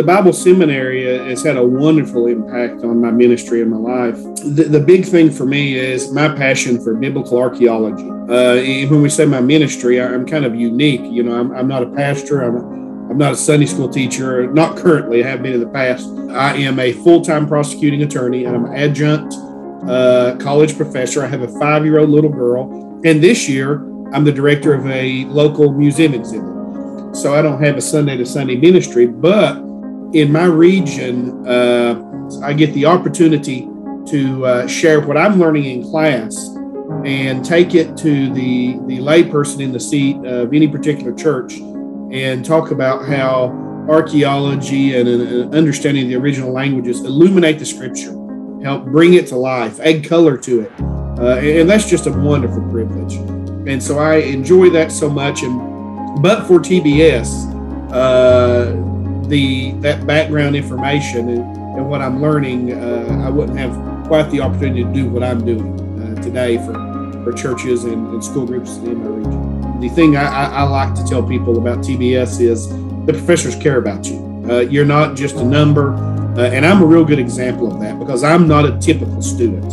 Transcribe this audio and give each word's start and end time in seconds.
The 0.00 0.06
Bible 0.06 0.32
Seminary 0.32 1.04
has 1.28 1.42
had 1.42 1.58
a 1.58 1.62
wonderful 1.62 2.26
impact 2.26 2.84
on 2.84 3.02
my 3.02 3.10
ministry 3.10 3.60
and 3.60 3.70
my 3.70 3.76
life. 3.76 4.16
The, 4.36 4.64
the 4.64 4.80
big 4.80 5.04
thing 5.04 5.30
for 5.30 5.44
me 5.44 5.74
is 5.74 6.10
my 6.10 6.26
passion 6.26 6.82
for 6.82 6.94
biblical 6.94 7.36
archaeology. 7.36 8.08
Uh, 8.08 8.88
when 8.88 9.02
we 9.02 9.10
say 9.10 9.26
my 9.26 9.42
ministry, 9.42 10.00
I'm 10.00 10.24
kind 10.24 10.46
of 10.46 10.54
unique. 10.54 11.02
You 11.02 11.24
know, 11.24 11.38
I'm, 11.38 11.52
I'm 11.52 11.68
not 11.68 11.82
a 11.82 11.90
pastor. 11.90 12.40
I'm 12.40 12.56
a, 12.56 13.10
I'm 13.10 13.18
not 13.18 13.32
a 13.32 13.36
Sunday 13.36 13.66
school 13.66 13.90
teacher, 13.90 14.50
not 14.50 14.78
currently, 14.78 15.22
I 15.22 15.28
have 15.28 15.42
been 15.42 15.52
in 15.52 15.60
the 15.60 15.68
past. 15.68 16.08
I 16.30 16.54
am 16.56 16.80
a 16.80 16.92
full 16.92 17.20
time 17.20 17.46
prosecuting 17.46 18.02
attorney 18.02 18.46
and 18.46 18.56
I'm 18.56 18.64
an 18.64 18.74
adjunct 18.74 19.34
uh, 19.86 20.34
college 20.40 20.78
professor. 20.78 21.22
I 21.22 21.26
have 21.26 21.42
a 21.42 21.58
five 21.60 21.84
year 21.84 21.98
old 21.98 22.08
little 22.08 22.30
girl. 22.30 23.02
And 23.04 23.22
this 23.22 23.50
year, 23.50 23.80
I'm 24.14 24.24
the 24.24 24.32
director 24.32 24.72
of 24.72 24.86
a 24.86 25.26
local 25.26 25.74
museum 25.74 26.14
exhibit. 26.14 27.14
So 27.14 27.34
I 27.34 27.42
don't 27.42 27.62
have 27.62 27.76
a 27.76 27.82
Sunday 27.82 28.16
to 28.16 28.24
Sunday 28.24 28.56
ministry, 28.56 29.06
but 29.06 29.68
in 30.12 30.32
my 30.32 30.44
region, 30.44 31.46
uh, 31.46 32.40
I 32.42 32.52
get 32.52 32.72
the 32.74 32.86
opportunity 32.86 33.68
to 34.06 34.46
uh, 34.46 34.66
share 34.66 35.00
what 35.00 35.16
I'm 35.16 35.38
learning 35.38 35.64
in 35.66 35.82
class 35.88 36.36
and 37.04 37.44
take 37.44 37.74
it 37.74 37.96
to 37.98 38.32
the, 38.32 38.78
the 38.86 38.98
layperson 38.98 39.60
in 39.60 39.72
the 39.72 39.80
seat 39.80 40.16
of 40.24 40.52
any 40.52 40.66
particular 40.66 41.14
church 41.14 41.54
and 41.54 42.44
talk 42.44 42.72
about 42.72 43.06
how 43.06 43.50
archaeology 43.88 44.96
and 44.96 45.08
an 45.08 45.54
understanding 45.54 46.04
of 46.04 46.10
the 46.10 46.16
original 46.16 46.52
languages 46.52 47.00
illuminate 47.00 47.58
the 47.58 47.64
scripture, 47.64 48.12
help 48.62 48.84
bring 48.86 49.14
it 49.14 49.28
to 49.28 49.36
life, 49.36 49.78
add 49.80 50.04
color 50.04 50.36
to 50.36 50.62
it. 50.62 50.72
Uh, 51.18 51.36
and 51.36 51.68
that's 51.68 51.88
just 51.88 52.06
a 52.06 52.12
wonderful 52.12 52.62
privilege. 52.70 53.14
And 53.68 53.82
so 53.82 53.98
I 53.98 54.16
enjoy 54.16 54.70
that 54.70 54.90
so 54.90 55.08
much. 55.08 55.42
And 55.42 56.22
but 56.22 56.46
for 56.46 56.58
TBS, 56.58 57.92
uh, 57.92 58.74
the 59.30 59.70
that 59.80 60.06
background 60.06 60.56
information 60.56 61.28
and, 61.28 61.56
and 61.76 61.88
what 61.88 62.02
I'm 62.02 62.20
learning, 62.20 62.72
uh, 62.72 63.22
I 63.24 63.30
wouldn't 63.30 63.58
have 63.58 63.72
quite 64.06 64.28
the 64.30 64.40
opportunity 64.40 64.82
to 64.82 64.92
do 64.92 65.08
what 65.08 65.22
I'm 65.22 65.44
doing 65.44 65.78
uh, 66.02 66.20
today 66.20 66.58
for, 66.58 66.74
for 67.24 67.32
churches 67.32 67.84
and, 67.84 68.08
and, 68.08 68.22
school 68.22 68.44
groups 68.44 68.76
in 68.78 68.98
my 68.98 69.06
region. 69.06 69.80
The 69.80 69.88
thing 69.90 70.16
I, 70.16 70.24
I, 70.24 70.44
I, 70.46 70.62
like 70.64 70.94
to 70.96 71.04
tell 71.04 71.22
people 71.22 71.58
about 71.58 71.78
TBS 71.78 72.40
is 72.40 72.68
the 73.06 73.12
professors 73.12 73.54
care 73.54 73.78
about 73.78 74.04
you. 74.06 74.18
Uh, 74.50 74.60
you're 74.60 74.84
not 74.84 75.16
just 75.16 75.36
a 75.36 75.44
number, 75.44 75.94
uh, 75.94 76.50
and 76.50 76.66
I'm 76.66 76.82
a 76.82 76.86
real 76.86 77.04
good 77.04 77.20
example 77.20 77.72
of 77.72 77.80
that 77.80 78.00
because 78.00 78.24
I'm 78.24 78.48
not 78.48 78.66
a 78.66 78.76
typical 78.78 79.22
student. 79.22 79.72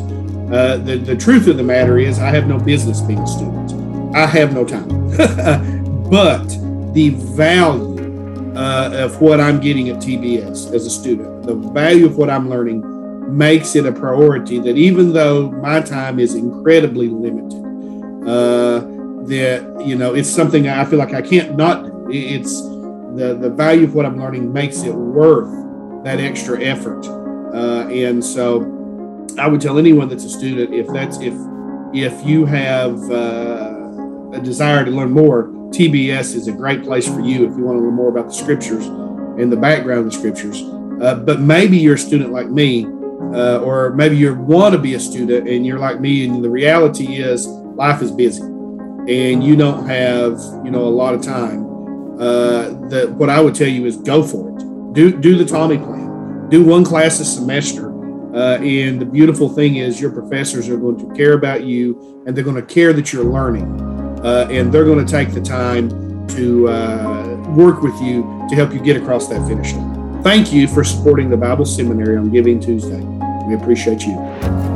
Uh, 0.53 0.77
the, 0.77 0.97
the 0.97 1.15
truth 1.15 1.47
of 1.47 1.57
the 1.57 1.63
matter 1.63 1.97
is, 1.97 2.19
I 2.19 2.29
have 2.29 2.47
no 2.47 2.59
business 2.59 3.01
being 3.01 3.19
a 3.19 3.27
student. 3.27 4.15
I 4.15 4.27
have 4.27 4.53
no 4.53 4.63
time. 4.63 4.87
but 6.09 6.47
the 6.93 7.09
value 7.09 7.96
uh, 8.57 8.89
of 8.93 9.21
what 9.21 9.39
I'm 9.39 9.59
getting 9.59 9.89
at 9.89 9.97
TBS 9.97 10.73
as 10.73 10.87
a 10.87 10.89
student. 10.89 11.45
The 11.45 11.53
value 11.53 12.07
of 12.07 12.17
what 12.17 12.29
I'm 12.29 12.49
learning 12.49 13.37
makes 13.37 13.75
it 13.75 13.85
a 13.85 13.91
priority 13.91 14.57
that 14.59 14.75
even 14.77 15.13
though 15.13 15.51
my 15.51 15.79
time 15.79 16.19
is 16.19 16.33
incredibly 16.33 17.07
limited, 17.07 17.63
uh, 18.27 18.79
that 19.27 19.83
you 19.85 19.95
know 19.95 20.15
it's 20.15 20.29
something 20.29 20.67
I 20.67 20.85
feel 20.85 20.97
like 20.97 21.13
I 21.13 21.21
can't 21.21 21.55
not. 21.55 21.85
It's 22.09 22.61
the 22.61 23.37
the 23.39 23.51
value 23.51 23.83
of 23.83 23.93
what 23.93 24.07
I'm 24.07 24.17
learning 24.17 24.51
makes 24.51 24.81
it 24.81 24.93
worth 24.93 25.51
that 26.03 26.19
extra 26.19 26.59
effort, 26.59 27.05
uh, 27.53 27.87
and 27.89 28.25
so 28.25 28.63
I 29.37 29.47
would 29.47 29.61
tell 29.61 29.77
anyone 29.77 30.09
that's 30.09 30.23
a 30.23 30.29
student 30.29 30.73
if 30.73 30.87
that's 30.87 31.19
if 31.19 31.35
if 31.93 32.25
you 32.25 32.45
have 32.45 32.97
uh, 33.11 33.76
a 34.37 34.41
desire 34.41 34.85
to 34.85 34.91
learn 34.91 35.11
more 35.11 35.47
TBS 35.71 36.35
is 36.35 36.47
a 36.47 36.51
great 36.51 36.83
place 36.83 37.07
for 37.07 37.19
you 37.19 37.49
if 37.49 37.57
you 37.57 37.63
want 37.63 37.77
to 37.77 37.83
learn 37.83 37.93
more 37.93 38.09
about 38.09 38.27
the 38.27 38.33
scriptures 38.33 38.85
and 38.85 39.51
the 39.51 39.57
background 39.57 39.99
of 39.99 40.05
the 40.05 40.11
scriptures. 40.11 40.61
Uh, 41.01 41.15
but 41.15 41.41
maybe 41.41 41.77
you're 41.77 41.95
a 41.95 41.99
student 41.99 42.31
like 42.31 42.49
me, 42.49 42.85
uh, 42.85 43.59
or 43.59 43.93
maybe 43.93 44.17
you 44.17 44.33
want 44.33 44.73
to 44.73 44.79
be 44.79 44.93
a 44.95 44.99
student 44.99 45.47
and 45.47 45.65
you're 45.65 45.77
like 45.77 45.99
me, 45.99 46.25
and 46.25 46.43
the 46.43 46.49
reality 46.49 47.17
is 47.17 47.45
life 47.47 48.01
is 48.01 48.11
busy, 48.11 48.41
and 48.41 49.43
you 49.43 49.55
don't 49.55 49.87
have 49.87 50.39
you 50.63 50.71
know 50.71 50.83
a 50.83 50.89
lot 50.89 51.13
of 51.13 51.21
time. 51.21 51.65
Uh, 52.19 52.69
that 52.89 53.11
what 53.11 53.29
I 53.29 53.39
would 53.39 53.53
tell 53.53 53.67
you 53.67 53.85
is 53.85 53.97
go 53.97 54.23
for 54.23 54.49
it. 54.49 54.93
Do 54.93 55.15
do 55.15 55.37
the 55.37 55.45
Tommy 55.45 55.77
plan. 55.77 56.49
Do 56.49 56.63
one 56.63 56.83
class 56.83 57.19
a 57.19 57.25
semester. 57.25 57.93
Uh, 58.33 58.57
and 58.59 59.01
the 59.01 59.05
beautiful 59.05 59.49
thing 59.49 59.77
is, 59.77 59.99
your 59.99 60.11
professors 60.11 60.69
are 60.69 60.77
going 60.77 60.97
to 60.99 61.15
care 61.15 61.33
about 61.33 61.63
you, 61.63 62.23
and 62.25 62.35
they're 62.35 62.43
going 62.43 62.55
to 62.55 62.73
care 62.73 62.93
that 62.93 63.11
you're 63.11 63.23
learning 63.23 63.96
uh, 64.23 64.47
and 64.49 64.71
they're 64.71 64.85
going 64.85 65.03
to 65.03 65.11
take 65.11 65.33
the 65.33 65.41
time 65.41 66.27
to 66.29 66.67
uh, 66.69 67.43
work 67.55 67.81
with 67.81 67.99
you 68.01 68.45
to 68.49 68.55
help 68.55 68.73
you 68.73 68.79
get 68.79 68.97
across 68.97 69.27
that 69.27 69.47
finish 69.47 69.73
line. 69.73 70.23
Thank 70.23 70.51
you 70.51 70.67
for 70.67 70.83
supporting 70.83 71.29
the 71.29 71.37
Bible 71.37 71.65
Seminary 71.65 72.17
on 72.17 72.29
Giving 72.31 72.59
Tuesday. 72.59 73.01
We 73.47 73.55
appreciate 73.55 74.01
you. 74.01 74.66